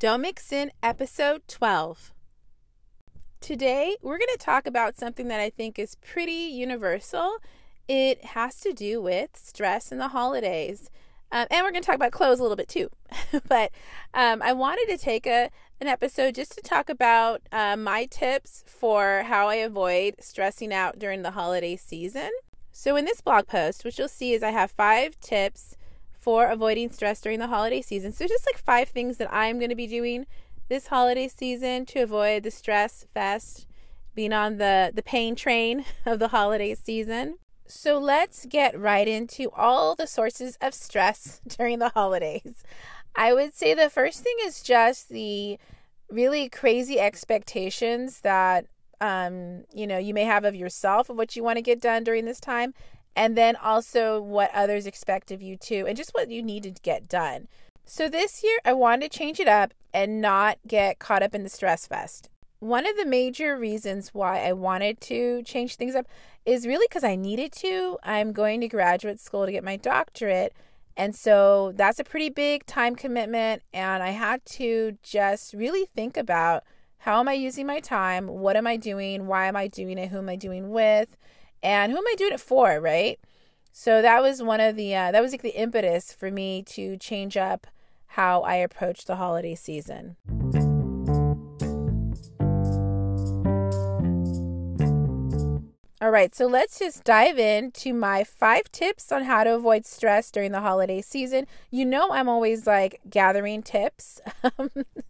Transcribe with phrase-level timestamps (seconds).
[0.00, 2.12] Don't Mix In, episode 12.
[3.40, 7.38] Today, we're going to talk about something that I think is pretty universal.
[7.88, 10.88] It has to do with stress in the holidays.
[11.32, 12.90] Um, and we're going to talk about clothes a little bit too.
[13.48, 13.72] but
[14.14, 18.62] um, I wanted to take a an episode just to talk about uh, my tips
[18.68, 22.30] for how I avoid stressing out during the holiday season.
[22.70, 25.76] So, in this blog post, what you'll see is I have five tips
[26.20, 28.12] for avoiding stress during the holiday season.
[28.12, 30.26] So, just like five things that I'm going to be doing
[30.68, 33.66] this holiday season to avoid the stress fest,
[34.14, 37.38] being on the, the pain train of the holiday season.
[37.70, 42.62] So let's get right into all the sources of stress during the holidays.
[43.14, 45.58] I would say the first thing is just the
[46.10, 48.66] really crazy expectations that
[49.00, 52.02] um, you know, you may have of yourself of what you want to get done
[52.02, 52.74] during this time,
[53.18, 56.70] and then also what others expect of you too, and just what you need to
[56.70, 57.48] get done.
[57.84, 61.42] So this year I wanted to change it up and not get caught up in
[61.42, 62.30] the stress fest.
[62.60, 66.06] One of the major reasons why I wanted to change things up
[66.46, 67.98] is really because I needed to.
[68.04, 70.52] I'm going to graduate school to get my doctorate.
[70.96, 73.62] And so that's a pretty big time commitment.
[73.74, 76.62] And I had to just really think about
[76.98, 78.28] how am I using my time?
[78.28, 79.26] What am I doing?
[79.26, 80.10] Why am I doing it?
[80.10, 81.16] Who am I doing with?
[81.62, 82.80] And who am I doing it for?
[82.80, 83.18] Right.
[83.72, 86.96] So that was one of the, uh, that was like the impetus for me to
[86.96, 87.66] change up
[88.08, 90.16] how I approach the holiday season.
[96.00, 100.30] All right, so let's just dive into my five tips on how to avoid stress
[100.30, 101.46] during the holiday season.
[101.70, 104.20] You know, I'm always like gathering tips.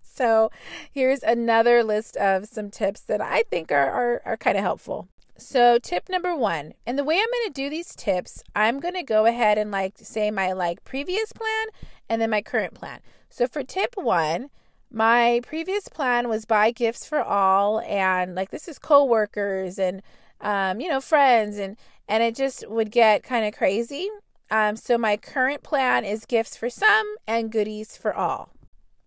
[0.02, 0.50] so
[0.90, 5.08] here's another list of some tips that I think are, are, are kind of helpful.
[5.40, 8.94] So, tip number one, and the way I'm going to do these tips, I'm going
[8.94, 11.66] to go ahead and like say my like previous plan
[12.08, 13.00] and then my current plan.
[13.30, 14.50] So, for tip one,
[14.90, 20.02] my previous plan was buy gifts for all, and like this is coworkers and
[20.40, 21.76] um, you know, friends, and
[22.08, 24.08] and it just would get kind of crazy.
[24.50, 28.50] Um, so my current plan is gifts for some and goodies for all.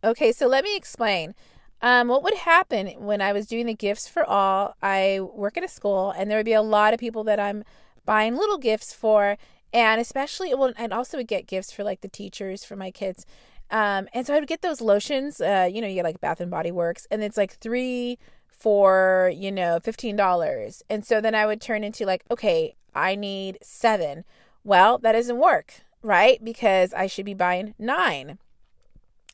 [0.04, 1.34] Okay, so let me explain.
[1.82, 4.76] Um, what would happen when I was doing the gifts for all?
[4.82, 7.64] I work at a school, and there would be a lot of people that I'm
[8.06, 9.38] buying little gifts for,
[9.74, 13.26] and especially, well, and also would get gifts for like the teachers for my kids.
[13.72, 15.42] Um, and so I would get those lotions.
[15.42, 19.32] Uh, you know, you get like Bath and Body Works, and it's like three for,
[19.36, 20.84] you know, $15.
[20.90, 24.24] And so then I would turn into like, okay, I need seven.
[24.64, 26.44] Well, that doesn't work, right?
[26.44, 28.38] Because I should be buying nine.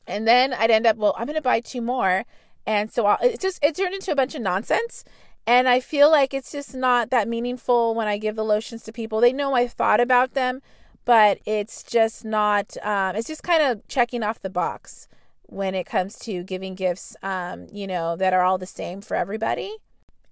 [0.08, 2.24] And then I'd end up, well, I'm going to buy two more.
[2.66, 5.04] And so I'll, it just, it turned into a bunch of nonsense.
[5.46, 8.92] And I feel like it's just not that meaningful when I give the lotions to
[8.92, 9.20] people.
[9.20, 10.60] They know I've thought about them,
[11.04, 15.08] but it's just not, um, it's just kind of checking off the box
[15.46, 19.16] when it comes to giving gifts, um, you know, that are all the same for
[19.16, 19.76] everybody.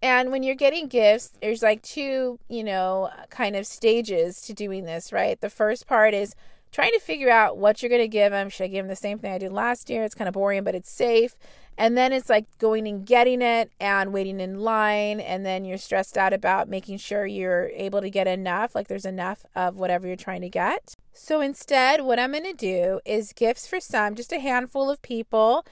[0.03, 4.84] And when you're getting gifts, there's like two, you know, kind of stages to doing
[4.84, 5.41] this, right?
[5.41, 6.34] The first part is
[6.76, 8.50] trying to figure out what you're going to give them.
[8.50, 10.04] Should I give them the same thing I did last year?
[10.04, 11.34] It's kind of boring, but it's safe.
[11.78, 15.19] And then it's like going and getting it and waiting in line.
[15.19, 19.06] And then you're stressed out about making sure you're able to get enough, like there's
[19.06, 20.94] enough of whatever you're trying to get.
[21.14, 25.00] So instead, what I'm going to do is gifts for some, just a handful of
[25.00, 25.64] people.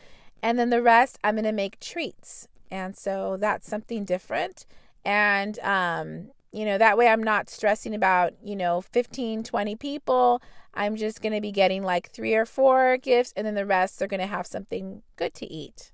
[0.43, 2.49] And then the rest, I'm going to make treats.
[2.71, 4.65] And so that's something different.
[5.05, 10.41] And, um, you know, that way I'm not stressing about, you know, 15, 20 people.
[10.73, 14.01] I'm just going to be getting like three or four gifts, and then the rest
[14.01, 15.91] are going to have something good to eat.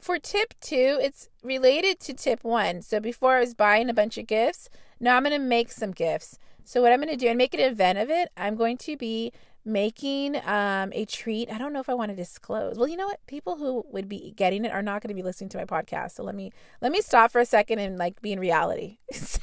[0.00, 2.80] For tip two, it's related to tip one.
[2.80, 5.90] So before I was buying a bunch of gifts, now I'm going to make some
[5.90, 6.38] gifts.
[6.64, 8.96] So what I'm going to do and make an event of it, I'm going to
[8.96, 9.32] be
[9.64, 11.50] making um, a treat.
[11.50, 12.78] I don't know if I want to disclose.
[12.78, 13.20] Well, you know what?
[13.26, 16.12] People who would be getting it are not going to be listening to my podcast.
[16.12, 16.50] So let me
[16.80, 18.98] let me stop for a second and like be in reality.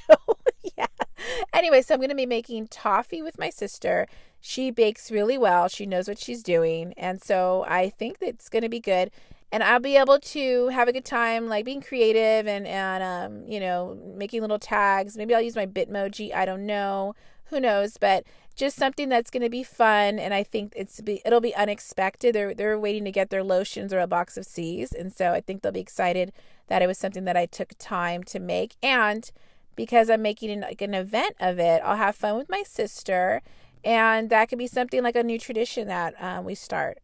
[1.55, 4.07] Anyway, so I'm going to be making toffee with my sister.
[4.41, 5.67] She bakes really well.
[5.67, 9.09] She knows what she's doing, and so I think it's going to be good
[9.51, 13.47] and I'll be able to have a good time, like being creative and and um,
[13.47, 15.15] you know, making little tags.
[15.15, 16.33] Maybe I'll use my Bitmoji.
[16.33, 17.15] I don't know.
[17.45, 17.97] Who knows?
[17.97, 18.25] But
[18.55, 22.33] just something that's going to be fun and i think it's be it'll be unexpected
[22.33, 25.41] they're they're waiting to get their lotions or a box of See's and so i
[25.41, 26.31] think they'll be excited
[26.67, 29.29] that it was something that i took time to make and
[29.75, 33.41] because i'm making an, like an event of it i'll have fun with my sister
[33.83, 36.99] and that could be something like a new tradition that um, we start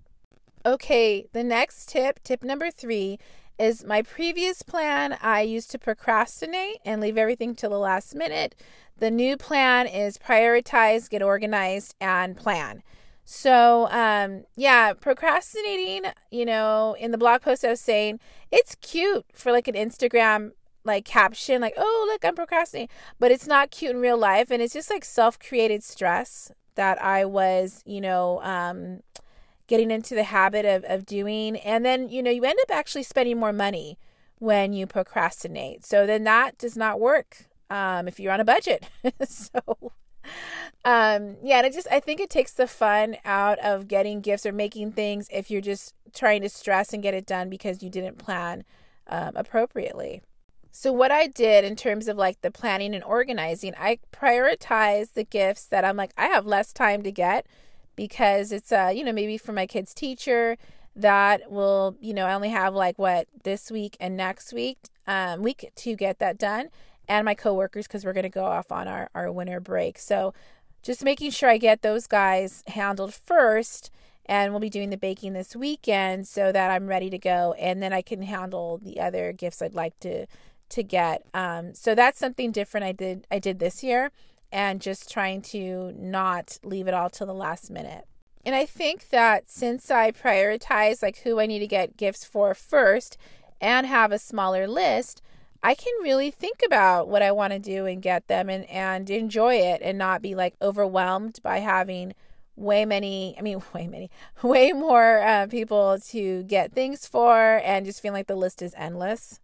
[0.65, 3.17] okay the next tip tip number three
[3.61, 8.55] is my previous plan I used to procrastinate and leave everything till the last minute.
[8.97, 12.81] The new plan is prioritize, get organized, and plan.
[13.23, 18.19] So, um, yeah, procrastinating, you know, in the blog post I was saying
[18.51, 20.51] it's cute for like an Instagram
[20.83, 22.89] like caption, like, oh, look, I'm procrastinating,
[23.19, 24.51] but it's not cute in real life.
[24.51, 29.01] And it's just like self created stress that I was, you know, um,
[29.67, 31.57] getting into the habit of, of doing.
[31.57, 33.97] And then, you know, you end up actually spending more money
[34.39, 35.85] when you procrastinate.
[35.85, 38.85] So then that does not work um, if you're on a budget.
[39.27, 39.93] so,
[40.83, 44.45] um, yeah, and i just, I think it takes the fun out of getting gifts
[44.45, 47.89] or making things if you're just trying to stress and get it done because you
[47.89, 48.63] didn't plan
[49.07, 50.21] um, appropriately.
[50.71, 55.23] So, what I did in terms of like the planning and organizing, I prioritized the
[55.23, 57.45] gifts that I'm like, I have less time to get
[57.95, 60.57] because it's uh you know maybe for my kid's teacher
[60.95, 64.77] that will you know I only have like what this week and next week
[65.07, 66.69] um week to get that done
[67.07, 69.99] and my coworkers because we're going to go off on our our winter break.
[69.99, 70.33] So
[70.81, 73.91] just making sure I get those guys handled first
[74.25, 77.83] and we'll be doing the baking this weekend so that I'm ready to go and
[77.83, 80.25] then I can handle the other gifts I'd like to
[80.71, 84.11] to get um so that's something different I did I did this year
[84.51, 88.05] and just trying to not leave it all till the last minute.
[88.45, 92.53] And I think that since I prioritize like who I need to get gifts for
[92.53, 93.17] first
[93.61, 95.21] and have a smaller list,
[95.63, 99.09] I can really think about what I want to do and get them and, and
[99.09, 102.13] enjoy it and not be like overwhelmed by having
[102.55, 104.09] way many, I mean, way many,
[104.41, 108.73] way more uh, people to get things for and just feeling like the list is
[108.75, 109.39] endless.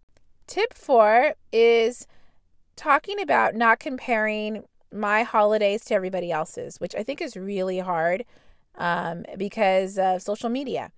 [0.48, 2.06] Tip four is
[2.74, 8.24] talking about not comparing my holidays to everybody else's, which I think is really hard
[8.76, 10.90] um, because of social media.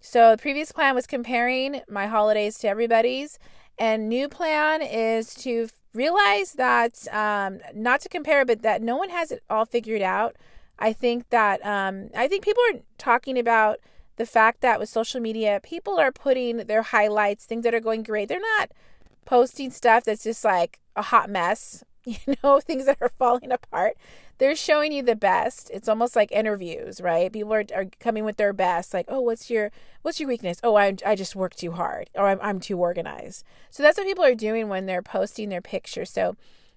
[0.00, 3.38] So the previous plan was comparing my holidays to everybody's,
[3.78, 9.10] and new plan is to realize that um, not to compare, but that no one
[9.10, 10.34] has it all figured out.
[10.80, 13.78] I think that um, I think people are talking about
[14.16, 18.02] the fact that with social media, people are putting their highlights, things that are going
[18.02, 18.28] great.
[18.28, 18.72] They're not
[19.26, 23.96] posting stuff that's just like a hot mess you know, things that are falling apart.
[24.38, 25.70] They're showing you the best.
[25.74, 27.32] It's almost like interviews, right?
[27.32, 30.60] People are, are coming with their best, like, oh, what's your what's your weakness?
[30.62, 33.44] Oh, I I just work too hard, or I'm I'm too organized.
[33.70, 36.10] So that's what people are doing when they're posting their pictures.
[36.10, 36.36] So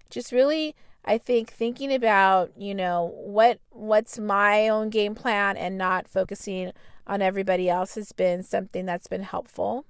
[0.10, 0.76] just really
[1.06, 6.72] I think thinking about, you know, what what's my own game plan and not focusing
[7.06, 9.86] on everybody else has been something that's been helpful.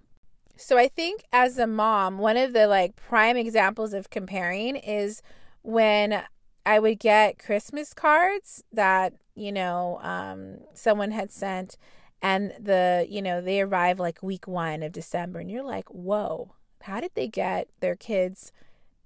[0.59, 5.21] So I think as a mom, one of the like prime examples of comparing is
[5.61, 6.21] when
[6.65, 11.77] I would get Christmas cards that, you know, um, someone had sent
[12.21, 16.51] and the, you know, they arrive like week one of December and you're like, whoa,
[16.81, 18.51] how did they get their kids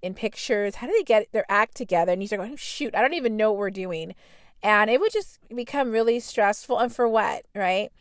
[0.01, 0.75] in pictures?
[0.75, 2.11] How did they get their act together?
[2.13, 4.15] And you start going, shoot, I don't even know what we're doing.
[4.63, 6.79] And it would just become really stressful.
[6.79, 7.91] And for what, right?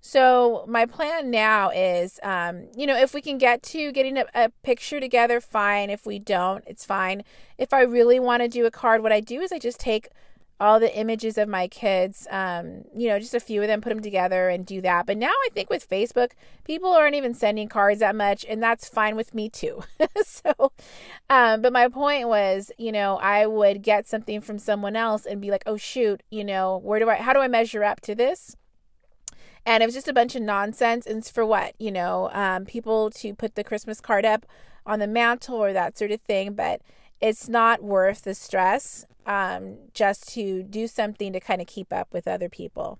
[0.00, 4.24] So my plan now is, um, you know, if we can get to getting a,
[4.34, 5.90] a, picture together, fine.
[5.90, 7.22] If we don't, it's fine.
[7.58, 10.08] If I really want to do a card, what I do is I just take
[10.60, 13.88] all the images of my kids, um, you know, just a few of them, put
[13.88, 15.06] them together and do that.
[15.06, 16.32] But now I think with Facebook,
[16.64, 19.82] people aren't even sending cards that much, and that's fine with me too.
[20.24, 20.72] so,
[21.30, 25.40] um, but my point was, you know, I would get something from someone else and
[25.40, 28.14] be like, oh shoot, you know, where do I, how do I measure up to
[28.14, 28.54] this?
[29.66, 31.06] And it was just a bunch of nonsense.
[31.06, 31.74] And for what?
[31.78, 34.46] You know, um, people to put the Christmas card up
[34.86, 36.54] on the mantle or that sort of thing.
[36.54, 36.80] But
[37.20, 42.08] it's not worth the stress um, just to do something to kind of keep up
[42.12, 42.98] with other people.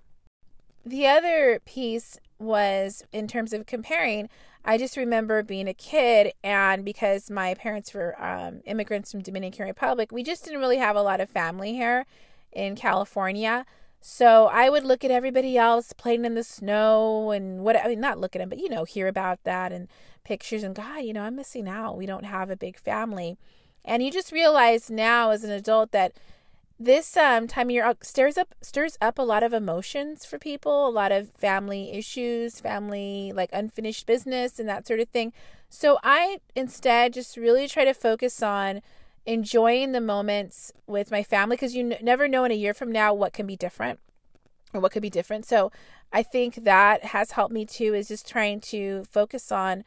[0.85, 4.29] The other piece was in terms of comparing.
[4.63, 9.65] I just remember being a kid, and because my parents were um, immigrants from Dominican
[9.65, 12.05] Republic, we just didn't really have a lot of family here
[12.51, 13.65] in California.
[14.01, 17.99] So I would look at everybody else playing in the snow and what I mean,
[17.99, 19.87] not look at them, but you know, hear about that and
[20.23, 21.97] pictures and God, you know, I'm missing out.
[21.97, 23.37] We don't have a big family.
[23.85, 26.13] And you just realize now as an adult that
[26.79, 30.87] this um, time of year stirs up stirs up a lot of emotions for people,
[30.87, 35.31] a lot of family issues, family like unfinished business and that sort of thing.
[35.69, 38.81] So I instead just really try to focus on
[39.25, 42.91] enjoying the moments with my family because you n- never know in a year from
[42.91, 43.99] now what can be different
[44.73, 45.45] or what could be different.
[45.45, 45.71] So
[46.11, 49.83] I think that has helped me too is just trying to focus on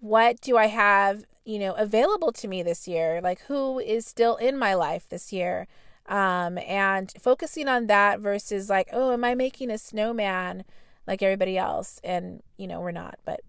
[0.00, 3.20] what do I have, you know, available to me this year?
[3.20, 5.66] Like who is still in my life this year?
[6.06, 10.64] Um, and focusing on that versus like, oh, am I making a snowman
[11.06, 12.00] like everybody else?
[12.02, 13.40] And, you know, we're not, but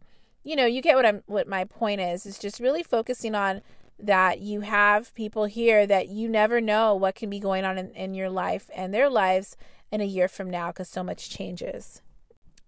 [0.43, 3.61] you know, you get what I'm what my point is, is just really focusing on
[4.01, 7.91] that you have people here that you never know what can be going on in,
[7.91, 9.57] in your life and their lives
[9.91, 12.01] in a year from now because so much changes.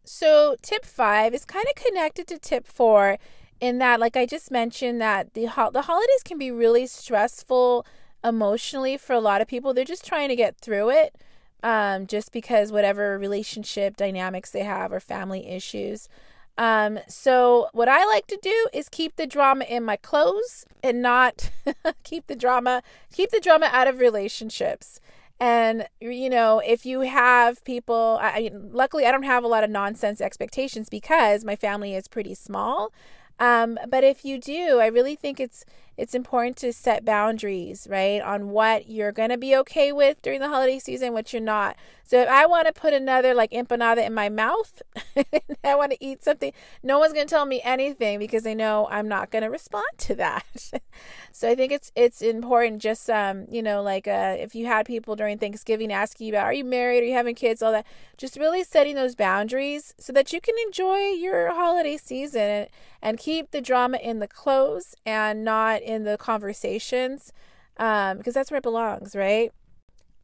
[0.04, 3.18] So, tip five is kind of connected to tip four
[3.60, 7.86] in that, like I just mentioned, that the, ho- the holidays can be really stressful
[8.24, 9.74] emotionally for a lot of people.
[9.74, 11.16] They're just trying to get through it
[11.64, 16.10] um, just because whatever relationship dynamics they have or family issues.
[16.58, 21.02] Um, so what I like to do is keep the drama in my clothes and
[21.02, 21.50] not
[22.04, 25.00] keep the drama keep the drama out of relationships.
[25.40, 29.70] And you know, if you have people, I, luckily I don't have a lot of
[29.70, 32.92] nonsense expectations because my family is pretty small.
[33.40, 35.66] Um, but if you do, I really think it's
[36.02, 40.40] it's important to set boundaries, right, on what you're going to be okay with during
[40.40, 41.78] the holiday season, what you're not.
[42.04, 44.82] So if I want to put another like empanada in my mouth,
[45.64, 48.88] I want to eat something, no one's going to tell me anything because they know
[48.90, 50.72] I'm not going to respond to that.
[51.32, 54.88] so I think it's it's important just um, you know, like uh if you had
[54.88, 57.86] people during Thanksgiving asking you about are you married, are you having kids, all that,
[58.18, 62.68] just really setting those boundaries so that you can enjoy your holiday season and,
[63.02, 67.32] and keep the drama in the clothes and not in the conversations
[67.78, 69.52] um, because that's where it belongs, right?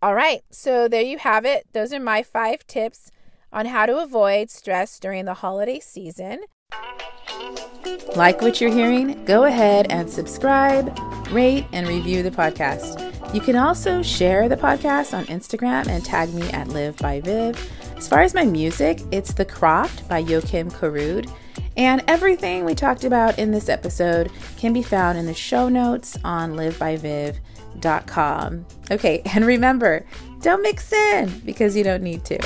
[0.02, 1.66] All right, so there you have it.
[1.74, 3.12] Those are my five tips
[3.52, 6.42] on how to avoid stress during the holiday season.
[8.16, 9.26] Like what you're hearing?
[9.26, 10.98] Go ahead and subscribe,
[11.32, 13.04] rate, and review the podcast.
[13.34, 17.72] You can also share the podcast on Instagram and tag me at Liv by Viv.
[17.98, 21.32] As far as my music, it's The Croft by Joakim Karud.
[21.78, 26.18] And everything we talked about in this episode can be found in the show notes
[26.24, 28.66] on livbyviv.com.
[28.90, 30.06] Okay, and remember,
[30.42, 32.38] don't mix in because you don't need to.